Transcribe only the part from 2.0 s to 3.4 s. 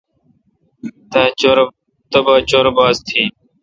تبا چور باس تھی۔